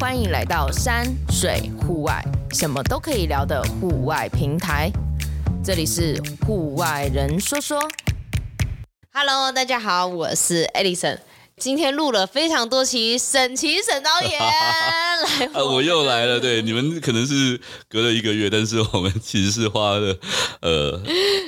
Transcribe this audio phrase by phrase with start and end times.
[0.00, 2.22] 欢迎来到山水户外，
[2.52, 4.90] 什么都可以聊的户外平台。
[5.64, 7.80] 这里是户外人说说。
[9.12, 11.18] Hello，大家好，我是 Edison。
[11.56, 14.40] 今天录了非常多期，沈琦沈导演
[15.52, 16.40] 来我又来了。
[16.40, 20.16] 对，你们可能是隔了一个月，但是我们其实是花了
[20.60, 21.00] 呃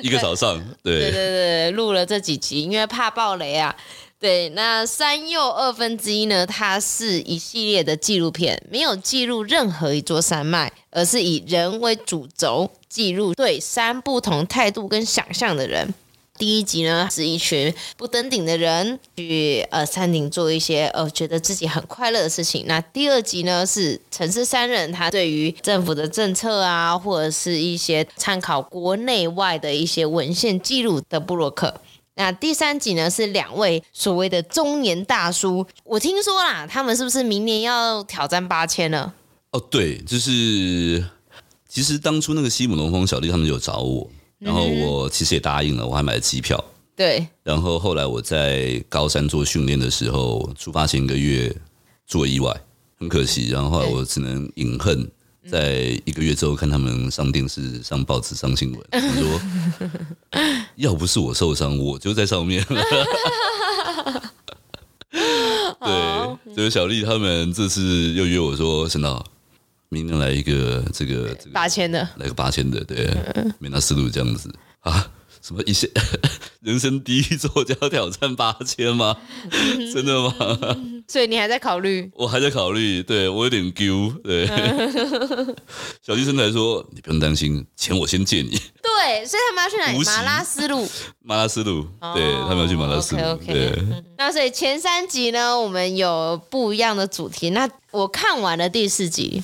[0.02, 0.56] 一个早上。
[0.84, 3.74] 对对对对，录了这几集，因为怕爆雷啊。
[4.18, 6.46] 对，那三又二分之一呢？
[6.46, 15.92] 它是一系列的纪录片，没有记录任何一座山脉，而是以人为主轴，记录对山不同态度跟想象的人。
[16.38, 22.64] 第一集呢，是一群不登顶的人去呃山顶做一些呃觉得自己很快乐的事情。
[22.66, 31.74] 那第二集呢，是城市山人他对于政府的政策啊，或者是一些参考国内外的一些文献记录的部落客。
[32.16, 35.66] 那第三集呢，是两位所谓的中年大叔。
[35.84, 39.14] 我听说啦，他们是不是明年要挑战八千了？
[39.52, 41.04] 哦，对，就是
[41.68, 44.10] 其实当初那个西姆龙峰小弟他们有找我。
[44.38, 46.62] 然后我其实也答应了，我还买了机票。
[46.94, 47.26] 对。
[47.42, 51.54] 然后后来我在高山做训练的时候，出发前一个月
[52.06, 52.54] 做意外，
[52.98, 53.48] 很可惜。
[53.48, 55.10] 然后后来我只能隐恨，
[55.50, 59.40] 在一个月之后看他们上电视、上报纸、上新闻， 他说
[60.76, 62.84] 要不是我受伤，我就在上面了。
[66.46, 69.24] 对，就是小丽他们这次又约我说，沈导。
[69.88, 73.08] 明天来一个这个这个八千的，来个八千的，对，
[73.60, 75.08] 没那思路这样子啊？
[75.40, 75.88] 什么一些
[76.60, 79.16] 人生第一座就要挑战八千吗？
[79.94, 80.34] 真的吗？
[81.08, 82.10] 所以你还在考虑？
[82.14, 84.46] 我还在考虑，对我有点丢，对。
[86.02, 88.50] 小弟生才说你不用担心，钱我先借你。
[88.82, 90.04] 对，所以他们要去哪里？
[90.04, 90.88] 马拉斯路。
[91.22, 93.22] 马拉斯路，对他们要去马拉斯路。
[93.22, 94.02] OK，, okay 对。
[94.18, 97.50] 那所以前三集呢，我们有不一样的主题。
[97.50, 99.42] 那我看完了第四集。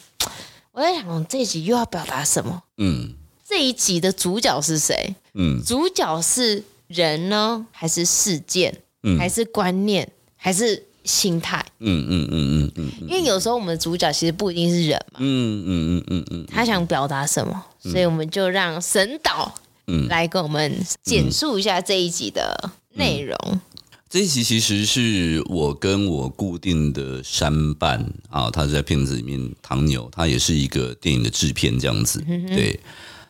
[0.72, 2.62] 我在想，这一集又要表达什么？
[2.78, 3.14] 嗯，
[3.46, 5.14] 这一集的主角是谁？
[5.34, 8.80] 嗯，主角是人呢，还是事件？
[9.02, 10.10] 嗯，还是观念？
[10.36, 11.64] 还是心态？
[11.80, 13.08] 嗯嗯嗯嗯嗯。
[13.08, 15.18] 因为有时候我们的主角其实不一定是人嘛。
[15.18, 16.46] 嗯嗯嗯嗯嗯。
[16.50, 17.64] 他想表达什么？
[17.80, 19.52] 所以我们就让沈导
[19.86, 23.60] 嗯来跟我们简述一下这一集的内容。
[24.08, 32.22] 这一集其实是我跟我固定的山伴啊，他是在片子里面，唐牛，他也是一个电影的制片这样子。
[32.28, 32.78] 嗯、对，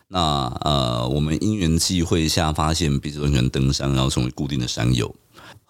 [0.09, 0.19] 那
[0.59, 5.15] 呃，我们因缘际会下发现彼此都喜欢登山，然后成为固定的山友。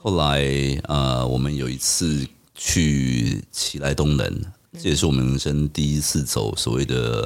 [0.04, 0.44] 后来
[0.84, 4.42] 呃，我们有一次去奇莱东能，
[4.74, 7.24] 这也是我们人生第一次走所谓的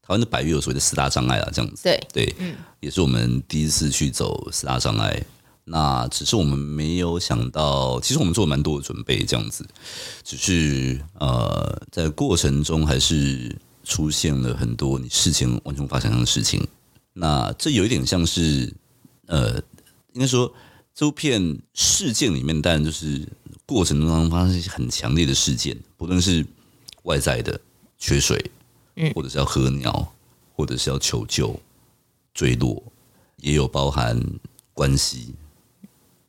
[0.00, 1.82] 台湾的百越有所谓的四大障碍啊，这样子。
[1.82, 5.20] 对对，嗯，也是我们第一次去走四大障碍。
[5.64, 9.66] 那只是我们没有想到，其实我们做了蛮多的准备，这样子，
[10.22, 16.64] 只是呃，在过程中还是出现了很多你事前完全无法想象的事情。
[17.14, 18.72] 那这有一点像是，
[19.26, 19.60] 呃，
[20.12, 20.52] 应该说
[20.94, 23.26] 这部片事件里面，当然就是
[23.64, 26.46] 过程当中发生一些很强烈的事件，不论是
[27.04, 27.58] 外在的
[27.98, 28.50] 缺水，
[28.96, 30.12] 嗯，或者是要喝尿，
[30.54, 31.58] 或者是要求救、
[32.34, 32.82] 坠落，
[33.38, 34.20] 也有包含
[34.74, 35.34] 关系。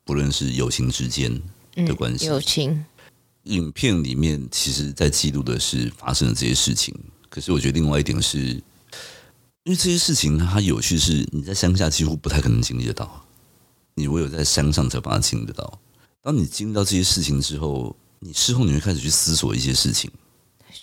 [0.06, 1.42] 不论是友情之间
[1.76, 2.86] 的关系，友情，
[3.44, 6.94] 影片里面其实在记录的是发生的这些事情。
[7.30, 13.26] 可是我觉得另外一点是，因为这些事情它有趣是你在乡下几乎不太可能经历得到，
[13.96, 15.80] 你唯有在山上才把它经历得到。
[16.22, 20.10] 当你经历到这些事情之后，你事后你会开始去思索一些事情，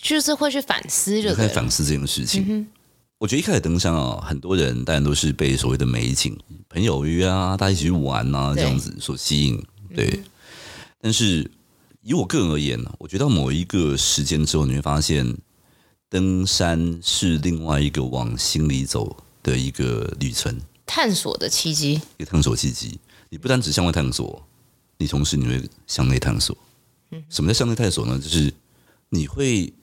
[0.01, 2.45] 就是会去反思，就开始反思这件事情。
[2.47, 2.67] 嗯
[3.21, 6.35] 我觉得一开始登山啊，很多人当然都是被所谓的美景、
[6.67, 9.63] 朋友约啊，大家一起去玩啊，这样子所吸引。
[9.95, 10.23] 对，嗯、
[10.99, 11.51] 但是
[12.01, 15.37] 以我个人而言呢，我觉得到某一个时间之后，你会发现，
[16.09, 20.59] 登山是另外一个往心里走的一个旅程，
[20.93, 22.99] 探索的契机，一个探索契机。
[23.29, 24.45] 你不单只向外探索，
[24.97, 26.57] 你同时你会向内探索。
[27.11, 28.19] 嗯，什么叫向内探索呢？
[28.19, 28.53] 就是
[29.09, 29.73] 你会。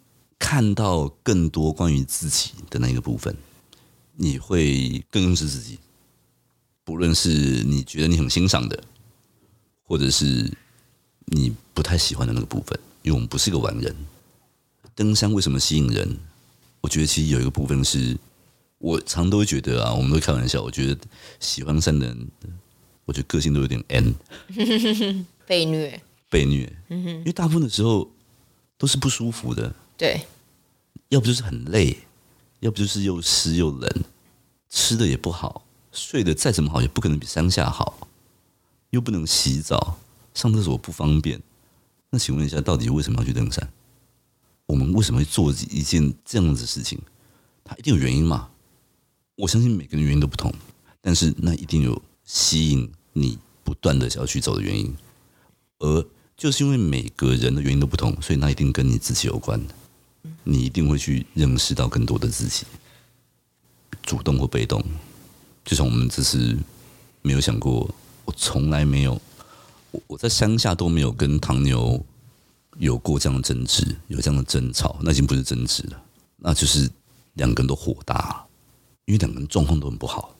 [0.40, 3.36] 看到更多关于自己的那个部分，
[4.14, 5.80] 你会更认识自己。
[6.84, 7.28] 不论是
[7.64, 8.84] 你觉得你很欣赏的，
[9.82, 10.48] 或者是
[11.24, 13.92] 你不太喜欢的那个部分，因为我们不是一个完人。
[14.94, 16.16] 登山为什么吸引人？
[16.82, 18.16] 我觉得其实有一个部分是，
[18.78, 21.00] 我常都会觉得啊，我们都开玩笑，我觉得
[21.40, 22.28] 喜欢山的人，
[23.04, 24.14] 我觉得个性都有点 N，
[25.46, 28.10] 被虐，被虐，因为大部分的时候
[28.76, 29.74] 都是不舒服的。
[29.96, 30.22] 对，
[31.08, 31.98] 要不就是很累，
[32.60, 33.90] 要不就是又湿又冷，
[34.70, 38.08] 吃的也不好，睡的再怎么好也不可能比乡下好，
[38.90, 39.98] 又不能洗澡，
[40.34, 41.42] 上厕所不方便。
[42.10, 43.72] 那请问一下，到底为什么要去登山？
[44.66, 47.00] 我们为什么会做一件这样子的事情？
[47.64, 48.50] 它一定有原因嘛？
[49.38, 50.52] 我相信每个人原因都不同，
[51.00, 54.92] 但是那一定有吸引你不断的想要去走的原因。
[55.78, 56.04] 而
[56.36, 59.60] 就是因为每个人的原因都不同，所以那一定跟你自己有关。
[60.42, 62.66] 你一定会去认识到更多的自己，
[64.02, 64.82] 主动或被动。
[65.64, 66.58] 就像我们只是
[67.22, 67.88] 没有想过，
[68.24, 69.20] 我从来没有，
[69.92, 72.04] 我我在乡下都没有跟唐牛。
[72.78, 76.00] 有过这样的争执，有这样的争吵，那已经不是争执了，
[76.36, 76.88] 那就是
[77.34, 78.46] 两个人都火大了，
[79.08, 80.36] 因为两个人状况都很不好，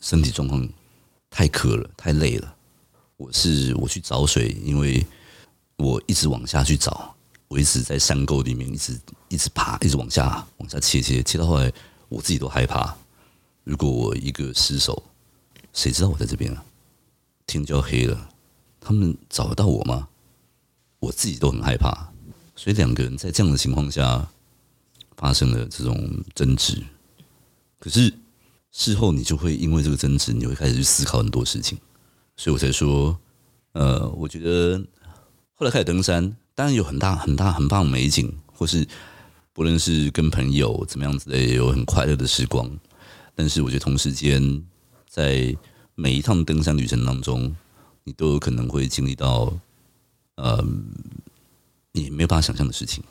[0.00, 0.66] 身体状况
[1.28, 2.56] 太渴了，太累了。
[3.18, 5.06] 我是我去找水，因为
[5.76, 7.14] 我一直往下去找，
[7.46, 8.98] 我一直在山沟里面一直
[9.28, 11.70] 一直爬，一直往下往下切切切到后来，
[12.08, 12.96] 我自己都害怕。
[13.64, 15.02] 如果我一个失手，
[15.74, 16.64] 谁知道我在这边啊？
[17.46, 18.30] 天就要黑了，
[18.80, 20.08] 他们找得到我吗？
[21.00, 22.08] 我自己都很害怕，
[22.54, 24.26] 所以两个人在这样的情况下
[25.18, 26.82] 发生了这种争执。
[27.78, 28.12] 可是
[28.70, 31.78] 事后你就会因为这个争执，你会开始去思考很多事情。
[32.36, 33.18] 所以我才说，
[33.72, 34.82] 呃，我觉得
[35.54, 38.86] 后来开始登山，当然有很大很大很棒的美景，或是
[39.52, 42.70] 不论是跟朋友怎么样子的，也有很快乐的时光。
[43.34, 44.62] 但是我觉得同时间，
[45.08, 45.56] 在
[45.94, 47.54] 每一趟登山旅程当中，
[48.04, 49.58] 你都有可能会经历到。
[50.36, 50.62] 呃，
[51.92, 53.02] 你没有办法想象的事情，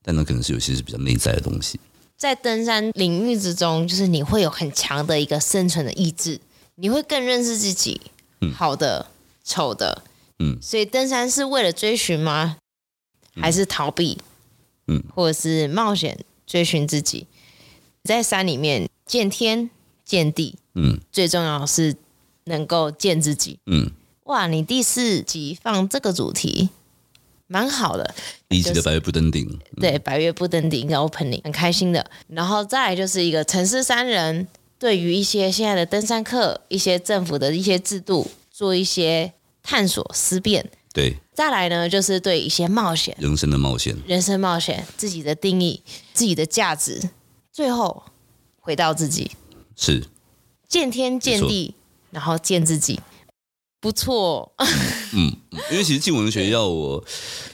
[0.00, 1.80] 但那可能是有些是比较内在的东西。
[2.18, 6.40] 在登山领域之中，就是你会有很强的一个生存的意志，
[6.74, 8.00] 你会更认识自己，
[8.40, 9.06] 嗯、好的、
[9.44, 10.02] 丑的，
[10.40, 10.58] 嗯。
[10.60, 12.56] 所以登山是为了追寻吗？
[13.36, 14.18] 还是逃避？
[14.88, 17.28] 嗯，或者是冒险追寻自己？
[18.02, 19.70] 在山里面见天
[20.04, 21.94] 见地，嗯，最重要的是
[22.44, 23.92] 能够见自己，嗯。
[24.24, 26.68] 哇，你第四集放这个主题，
[27.48, 28.14] 蛮好的。
[28.48, 32.08] 第一集的百月不登顶，对，百月不登顶一个 opening，很开心的。
[32.28, 34.46] 然后再来就是一个城市三人，
[34.78, 40.70] 对于一些现在的登山客，一些政府的一些制度，做一些探索思辨。
[40.92, 47.10] 对，再来呢，就是对一些冒险，人生的冒险，人生冒险，自己的定义，自己的价值，
[47.52, 48.04] 最后
[48.58, 49.30] 回到自己，
[49.76, 50.04] 是
[50.66, 51.74] 见天见地，
[52.10, 53.00] 然后见自己。
[53.80, 54.52] 不错，
[55.12, 55.32] 嗯，
[55.70, 57.04] 因为其实进文学要我，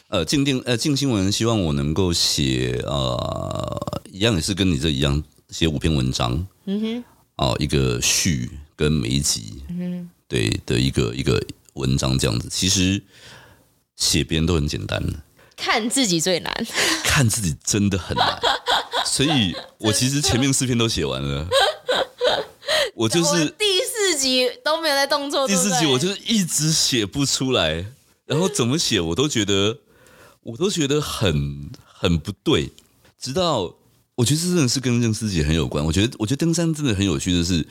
[0.09, 7.05] 呃，进电呃进新闻希望我能够写呃一样也是跟你这一样写五篇文章，嗯哼，
[7.37, 11.38] 哦，一个序跟每一集，嗯，对的一个一个
[11.75, 13.03] 文章这样子，其实
[13.97, 15.03] 写别人都很简单，
[15.56, 16.67] 看自己最难，
[17.05, 18.41] 看自己真的很难，
[19.05, 21.47] 所以我其实前面四篇都写完了，
[22.94, 23.75] 我就是第。
[24.06, 25.48] 四集都没有在动作。
[25.48, 27.86] 第四集我就是一直写不出来，
[28.26, 29.78] 然后怎么写我都觉得，
[30.42, 32.70] 我都觉得很很不对。
[33.19, 33.75] 直到
[34.14, 35.82] 我觉得这真的是跟认识自己很有关。
[35.82, 37.66] 我觉得，我觉得登山真的很有趣的是，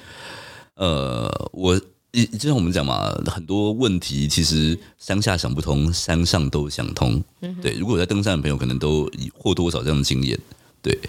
[0.73, 1.79] 呃，我
[2.11, 7.23] 就像我们讲嘛，很多问题其实乡下想不通，山上都想通。
[7.61, 10.39] 对，如果在登山的朋友可能都或多或少这样的经验。
[10.81, 10.99] 对，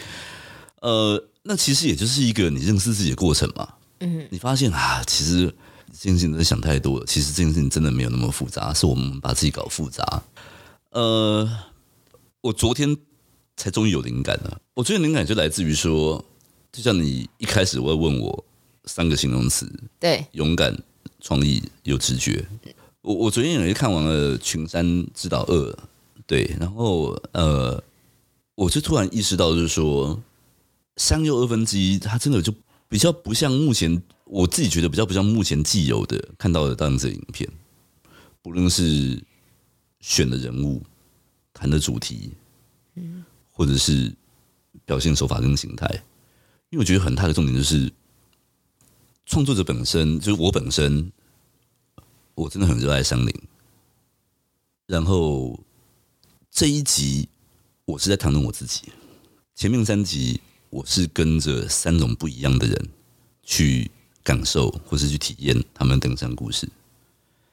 [0.83, 3.69] 呃，那其实也就是一个你认识自己的过程嘛。
[4.01, 5.55] 嗯，你发现啊，其实
[5.97, 7.07] 这件事情在想太多了。
[7.07, 10.23] 其实这件事情真的没有那么复杂，是我们把自己搞复杂。
[10.91, 11.49] 呃，
[12.41, 12.97] 我昨天
[13.57, 14.61] 才终于有灵感了。
[14.75, 16.25] 我最近灵感就来自于说，
[16.73, 18.45] 就像你一开始我会问我
[18.85, 20.77] 三个形容词，对，勇敢、
[21.21, 22.45] 创意、有直觉。
[23.03, 25.71] 我我昨天也看完了《群山之岛二》，
[26.27, 27.83] 对，然后呃，
[28.57, 30.21] 我就突然意识到，就是说，
[30.97, 32.53] 山又二分之一，它真的就。
[32.87, 37.49] 比较不像目前我自己觉得比较不像目前既有的看到的这样子的影片，
[38.43, 39.23] 不论是
[40.01, 40.83] 选的人物、
[41.53, 42.33] 谈的主题，
[42.95, 44.15] 嗯，或者是
[44.85, 45.87] 表现手法跟形态，
[46.71, 47.93] 因为我觉得很大的重点就是
[49.27, 51.13] 创作者本身，就是我本身，
[52.35, 53.35] 我真的很热爱山林。
[54.87, 55.59] 然后
[56.51, 57.29] 这一集
[57.85, 58.93] 我是在谈论我自己，
[59.55, 60.41] 前面三集。
[60.71, 62.89] 我是跟着三种不一样的人
[63.45, 63.89] 去
[64.25, 66.69] 感受，或是去体验他们登山故事。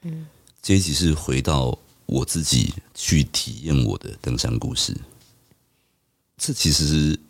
[0.00, 0.26] 嗯，
[0.60, 4.96] 这一集是回到我自己去体验我的登山故事。
[6.38, 7.20] 这其实是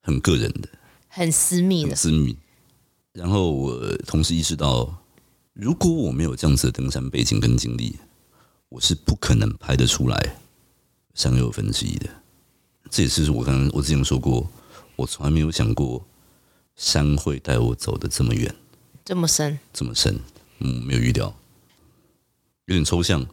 [0.00, 0.68] 很个人的，
[1.08, 2.36] 很私密的，私密。
[3.12, 4.92] 然后我同时意识到，
[5.52, 7.96] 如果我没有这样子的登山背景跟经历，
[8.70, 10.36] 我是不可能拍得出来
[11.14, 12.08] 山又二分之一的。
[12.90, 14.50] 这也是我刚刚我之前说过。
[14.96, 16.06] 我从来没有想过
[16.76, 18.54] 山会带我走的这么远，
[19.04, 20.18] 这么深，这么深。
[20.58, 21.34] 嗯，没有预料，
[22.66, 23.26] 有点抽象，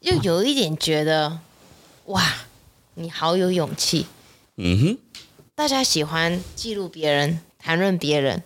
[0.00, 1.40] 又有一点觉得，
[2.06, 2.22] 哇，
[2.94, 4.06] 你好有勇气，
[4.56, 4.98] 嗯哼，
[5.54, 8.42] 大家喜欢记录别人、谈论别人，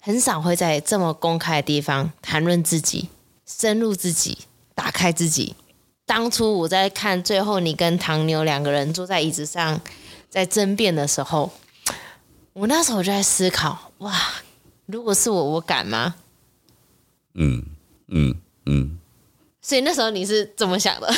[0.00, 3.08] 很少会在这么公开的地方谈论自己、
[3.44, 4.38] 深入自己、
[4.74, 5.54] 打开自己。
[6.06, 9.80] 当初我在看最后你跟唐牛两个人坐在椅子上
[10.30, 11.52] 在争辩的时候，
[12.56, 14.18] 我那时候就在思考：哇，
[14.86, 16.14] 如果是我，我敢吗？
[17.34, 17.62] 嗯
[18.08, 18.34] 嗯
[18.64, 18.98] 嗯。
[19.60, 21.14] 所以那时候你是怎么想的？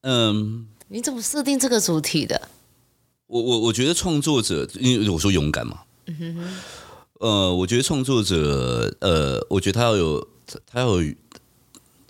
[0.00, 2.48] 嗯，你怎么设定这个主题的？
[3.26, 6.58] 我我我觉得创作者，因为我说勇敢嘛，嗯哼哼，
[7.20, 10.28] 呃，我觉得创作者，呃，我觉得他要有，
[10.66, 11.14] 他要有，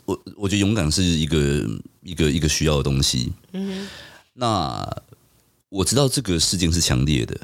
[0.04, 1.68] 我我觉得勇敢是一个
[2.04, 3.32] 一个一个需要的东西。
[3.50, 3.88] 嗯哼，
[4.34, 5.02] 那
[5.70, 7.36] 我知道这个事件是强烈的，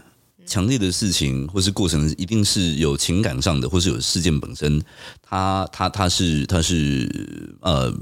[0.46, 4.80] 强烈的事情或是过程，一定是有情感上的，或是有事件本身，
[5.22, 7.92] 它它它是它是呃。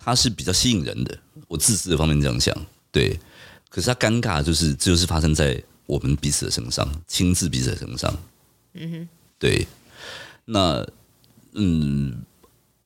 [0.00, 1.18] 他是比较吸引人的，
[1.48, 2.56] 我自私的方面这样想，
[2.90, 3.18] 对。
[3.68, 8.16] 可是他尴尬，就是这就是发生在我们彼此的身上，亲自彼此的身上。
[8.72, 9.66] 嗯哼，对。
[10.46, 10.86] 那
[11.52, 12.22] 嗯，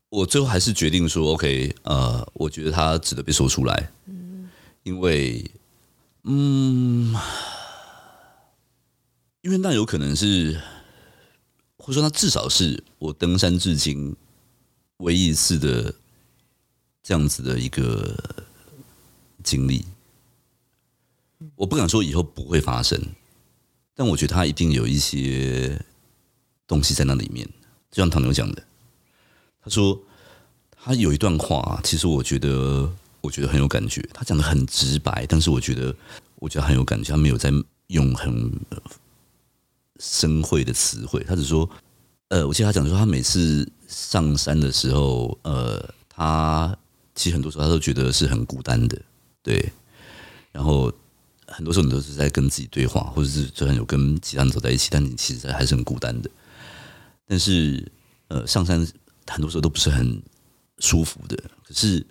[0.08, 3.88] 我最后还是决定说，OK，呃，我觉得他值得被说出来。
[4.06, 4.48] 嗯，
[4.82, 5.48] 因为，
[6.24, 7.14] 嗯，
[9.42, 10.60] 因为那有可能是，
[11.76, 14.16] 或者说，那至少是我登山至今
[14.98, 15.94] 唯一一次的。
[17.04, 18.16] 这样子的一个
[19.42, 19.84] 经历，
[21.56, 22.96] 我不敢说以后不会发生，
[23.92, 25.84] 但我觉得他一定有一些
[26.68, 27.44] 东西在那里面。
[27.90, 28.62] 就像唐牛讲的，
[29.60, 30.00] 他说
[30.70, 32.88] 他有一段话，其实我觉得
[33.20, 34.00] 我觉得很有感觉。
[34.14, 35.92] 他讲的很直白，但是我觉得
[36.36, 37.10] 我觉得很有感觉。
[37.10, 37.50] 他没有在
[37.88, 38.48] 用很
[39.98, 41.68] 深会的词汇，他只说，
[42.28, 46.76] 呃，我记得他讲说，他每次上山的时候，呃，他。
[47.14, 48.98] 其实很多时候他都觉得是很孤单的，
[49.42, 49.70] 对。
[50.50, 50.90] 然后
[51.46, 56.30] 很多时候你都是在跟自己对话，或者是就很有跟其他人走在一起，但你其实还是很孤单的。
[57.26, 57.86] 但是
[58.28, 58.80] 呃，上山
[59.26, 60.22] 很多时候都不是很
[60.78, 61.36] 舒服的。
[61.68, 62.02] 可是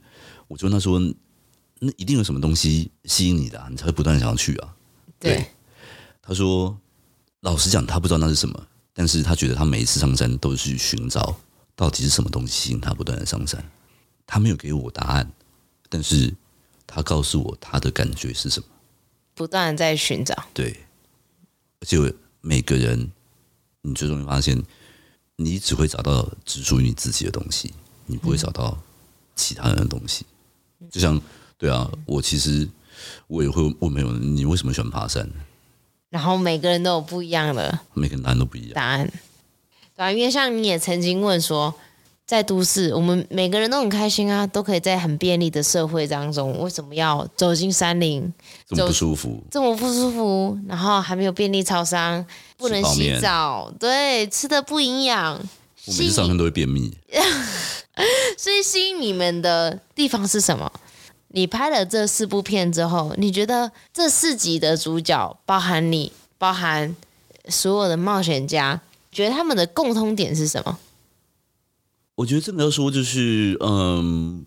[0.48, 1.00] 我就问他说
[1.82, 4.76] ：“那一定有什么东西吸引你的啊，你才会不断想要去啊？”
[5.18, 5.38] 对。
[5.38, 5.48] 对
[6.22, 6.78] 他说
[7.42, 11.36] ：“老实讲，他不知道那是什么，但是他觉得他每一次上山都是去寻找
[11.76, 13.64] 到底是什么东西吸引他不断的上山。”
[14.28, 15.30] 他没有给我答案，
[15.90, 16.34] 但是
[16.88, 18.66] 他告诉我他的感觉是什么。
[19.36, 20.86] 不断的在寻找，对，
[21.82, 21.98] 而且
[22.40, 23.12] 每个人，
[23.82, 24.64] 你最终会发现，
[25.36, 27.74] 你只会找到只属于你自己的东西，
[28.06, 28.82] 你不会找到
[29.36, 30.26] 其他人的东西。
[30.80, 31.22] 嗯、就像，
[31.58, 32.70] 对啊，我其实
[33.28, 35.30] 我也会问朋友，你为什么喜欢爬山？
[36.12, 38.72] 然后每个人都有不一样的，每个人答案都不一样。
[38.76, 39.12] 答案，
[39.96, 41.74] 对啊，因为像你也曾经问说。
[42.24, 48.32] 在都市，我们每个人都很开心啊，都可以在很便利的社会当中，为什么要走进山林？
[48.70, 52.26] 这么不舒服，这么不舒服，然后还没有便利超商，
[52.56, 55.34] 不能洗澡，对，吃的不营养。
[55.34, 56.94] 我每次上山都会便秘。
[58.38, 60.72] 所以吸引你们的地方是什么？
[61.34, 66.96] 你拍了这四部片之后，你觉得这四集的主角，包含你，包含
[67.48, 70.78] 所有的冒险家，觉得他们的共通点是什么？
[72.16, 74.46] 我觉得真的要说，就是嗯，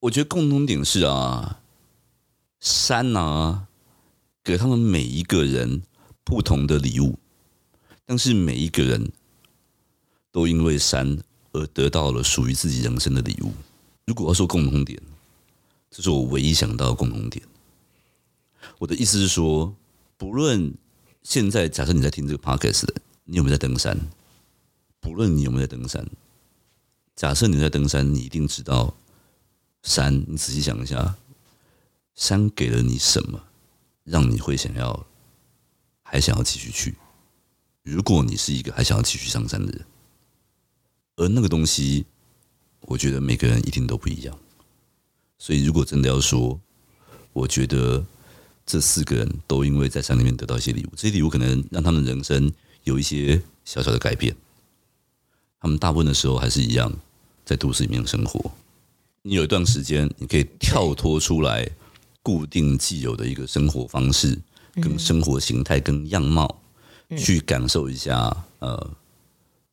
[0.00, 1.60] 我觉得共同点是啊，
[2.60, 3.66] 山啊，
[4.44, 5.82] 给他们每一个人
[6.22, 7.18] 不同的礼物，
[8.06, 9.10] 但是每一个人
[10.30, 11.18] 都因为山
[11.52, 13.52] 而得到了属于自己人生的礼物。
[14.06, 15.02] 如果要说共同点，
[15.90, 17.44] 这是我唯一想到的共同点。
[18.78, 19.74] 我的意思是说，
[20.16, 20.74] 不论
[21.22, 23.98] 现在假设你在听这个 podcast 的，你有没有在登山？
[25.00, 26.06] 不论你有没有在登山。
[27.16, 28.94] 假设你在登山，你一定知道
[29.82, 30.24] 山。
[30.28, 31.16] 你仔细想一下，
[32.14, 33.44] 山给了你什么，
[34.04, 35.06] 让你会想要
[36.02, 36.96] 还想要继续去？
[37.82, 39.86] 如果你是一个还想要继续上山的人，
[41.16, 42.06] 而那个东西，
[42.82, 44.38] 我觉得每个人一定都不一样。
[45.38, 46.60] 所以，如果真的要说，
[47.32, 48.04] 我觉得
[48.66, 52.52] 这四个人都因为在山里面得到一些礼物，这些礼物可能让他们人生
[52.84, 54.34] 有一些小小的改变。
[55.60, 56.92] 他们大部分的时候还是一样。
[57.44, 58.50] 在都市里面生活，
[59.22, 61.66] 你有一段时间，你可以跳脱出来，
[62.22, 64.38] 固定既有的一个生活方式、
[64.74, 66.60] 跟生活形态、跟样貌，
[67.16, 68.90] 去感受一下呃，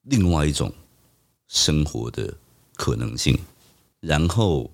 [0.04, 0.74] 另外一种
[1.50, 2.34] 生活的
[2.76, 3.38] 可能性，
[4.00, 4.72] 然后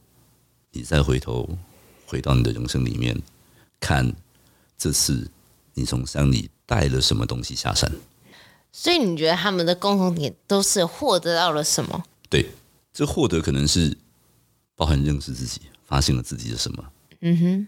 [0.72, 1.48] 你再回头
[2.06, 3.22] 回到你的人生里面，
[3.80, 4.14] 看
[4.78, 5.30] 这次
[5.74, 7.92] 你从山里带了什么东西下山。
[8.72, 12.04] 所以你觉得他们的共同点都是获得到了什么？
[12.30, 12.50] 对。
[12.94, 13.98] 这获得可能是
[14.76, 16.92] 包含认识自己，发现了自己的什么。
[17.22, 17.68] 嗯哼，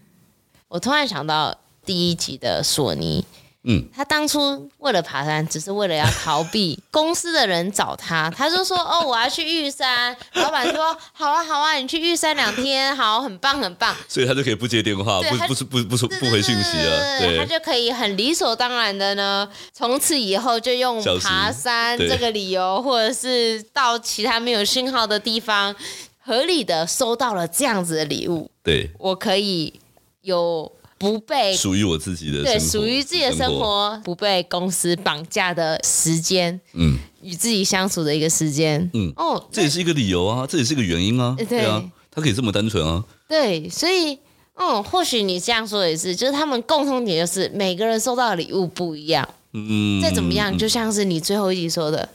[0.68, 3.24] 我突然想到，第一集的索尼。
[3.66, 25.74] 嗯，他当初为了爬山，只是为了要逃避 公司的人找他，他就说：“哦，我要去玉山。”老板说：“好啊，好啊，你去玉山两天，好，很棒，很棒。”所以他就可以不接电话，不不是不不不不回讯息啊，对，他就可以很理所当然的呢，从此以后就用爬山这个理由，或者是到其他没有信号的地方，
[26.22, 28.50] 合理的收到了这样子的礼物。
[28.62, 29.80] 对，我可以
[30.20, 30.70] 有。
[31.12, 41.64] 不被属于我自己的对，属于自己的生活，不被公司绑架的时间，嗯，与自己相处的一个时间，嗯，哦，这也是一个理由啊，这也是一个原因啊，对。
[41.64, 44.16] 啊，他可以这么单纯啊，对，所以，
[44.54, 52.08] 嗯，或许你这样说也是，就是他们共同点就是每个人收到的礼物不一样，嗯，再怎么样，就像是你最后一集说的，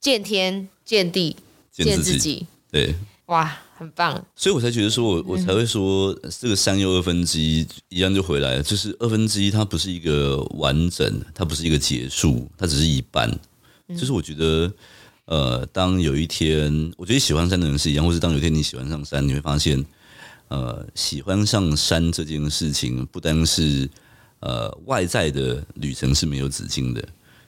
[0.00, 1.36] 见天、见地、
[1.70, 2.94] 见自己，对，
[3.32, 3.58] 哇。
[3.74, 8.62] 很棒，所以我才觉得说，我我才会说，这个三又二分之一一样就回来了。
[8.62, 13.28] 就是二分之一，它不是一个完整，它不是一个结束，它只是一半。
[13.88, 14.72] 就是我觉得，
[15.24, 19.84] 呃，当有一天，我觉得喜欢山的人是一样，或是当有一天你喜欢上山，你会发现，
[20.46, 23.90] 呃，喜欢上山这件事情，不单是
[24.38, 27.02] 呃外在的旅程是没有止境的，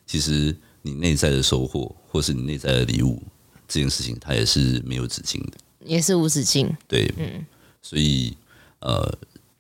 [0.05, 3.23] 其实你内在的收获，或是你内在的礼物，
[3.69, 5.59] 这件事情它也是没有止境的。
[5.85, 7.45] 也是无止境，对，嗯，
[7.83, 8.37] 所以
[8.81, 9.17] 呃，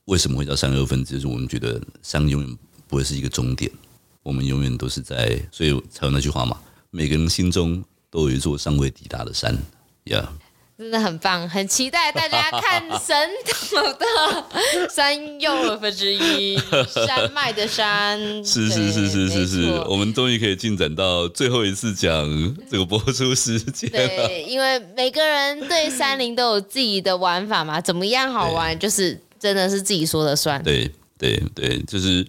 [0.07, 1.19] 为什么会叫三又二分之一？
[1.19, 3.71] 就是我们觉得山永远不会是一个终点，
[4.23, 6.59] 我们永远都是在，所以才有那句话嘛，
[6.91, 9.55] 每个人心中都有一座尚未抵达的山，
[10.05, 10.44] 呀、yeah。
[10.77, 13.17] 真的很棒，很期待大家看神
[13.73, 18.19] 岛的山又二分之一山脉的山。
[18.45, 22.11] 是是是是是是，我们终于可以进展到最后一次讲
[22.69, 23.89] 这个播出时间。
[23.89, 30.61] 对，因为每个人对山林都有自己的玩法嘛，怎么样好玩，就是真的是自己说了算。
[30.65, 32.27] 对对对，就是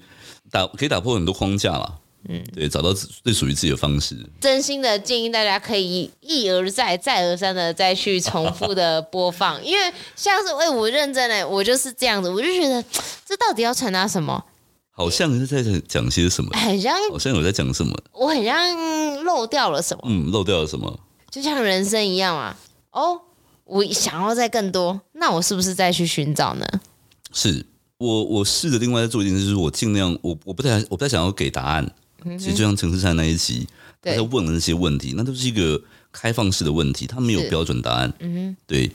[0.52, 1.96] 打可以打破很多框架了。
[2.28, 4.18] 嗯，对，找到最属于自己的方式。
[4.42, 12.84] 真心的建议大家可以一而再、再而三的再去重复的播放，因为像是哎，我认真的，我就是这样子，我就觉得
[13.26, 14.44] 这到底要传达什么？
[14.90, 16.50] 好像是在讲些什么？
[16.58, 17.94] 很像，好像有在讲什么？
[18.14, 20.04] 我很像漏掉了什么？
[20.08, 21.00] 嗯，漏掉了什么？
[21.30, 22.58] 就像人生一样啊。
[22.92, 23.20] 哦，
[23.66, 26.66] 我想要再更多，那我是不是再去寻找呢？
[27.34, 27.66] 是
[27.98, 31.94] 我，我试着另外再做一件事，就是我尽量，我我不太，我不太想要给答案。
[32.40, 33.68] 其实就像陈思善那一期，
[34.02, 35.80] 他在问的那些问题，那都是一个
[36.12, 38.12] 开放式的问题，他没有标准答案。
[38.20, 38.90] 嗯，对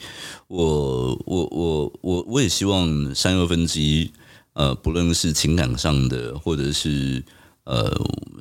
[0.48, 4.10] 我，我，我，我，我也希望三又二分之一，
[4.54, 7.22] 呃，不论是情感上的，或者是
[7.64, 7.90] 呃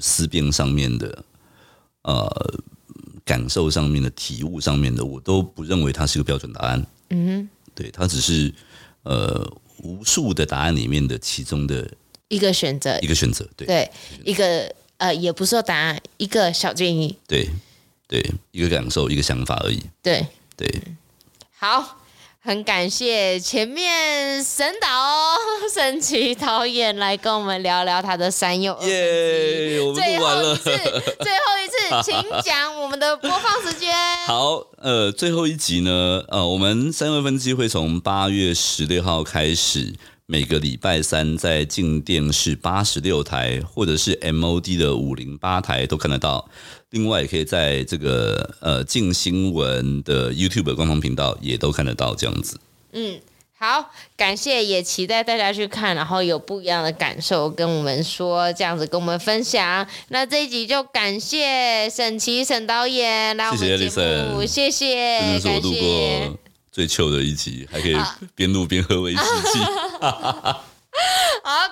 [0.01, 1.23] 思辨上面的，
[2.01, 2.59] 呃
[3.23, 6.85] 感受上面的，体悟上面的，我都不认为它是个标准答案。
[7.11, 8.51] 嗯，对，它只是
[9.03, 9.47] 呃
[9.83, 11.89] 无数的答案里面的其中的。
[12.29, 13.65] 一个选择，一个选择，对。
[13.65, 13.91] 对，
[14.23, 17.49] 一个呃，也不是说答案，一个小建议，对
[18.07, 20.69] 对，一个感受，一个想法而已，对对。
[21.57, 21.99] 好，
[22.41, 25.35] 很感谢前面神导
[25.73, 30.63] 神奇导演来跟我们聊聊他的三又二分之一，我们最后一次，
[31.19, 33.95] 最后一次，请讲我们的播放时间。
[34.27, 39.93] 好，呃，最后一集呢，呃，我们三又二分之一会从八月十六号开始。
[40.31, 46.47] 每个礼拜三在镜电视八十六台，或者是 MOD 的五零八台都看得到。
[46.91, 52.13] 另外，也可以在这个呃静新闻的 YouTube 官方频道也都看得到。
[52.13, 52.59] 这样子。
[52.91, 53.19] 嗯，
[53.57, 59.87] 好，感谢，也期待大家去看，然后有不一样的感受跟我们说，这样子跟我们分享。
[60.09, 63.89] 那这一集就感谢沈琦沈导演来我们节
[64.31, 66.48] 目，谢谢，谢谢，感谢。
[66.79, 67.97] 最糗的一集，还可以
[68.35, 69.59] 边录边喝威士忌。
[69.99, 70.63] 好，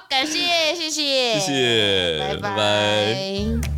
[0.09, 2.41] 感谢，谢谢，谢谢，拜拜。
[2.41, 3.76] 拜拜。